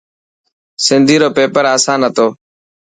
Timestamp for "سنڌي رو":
0.85-1.29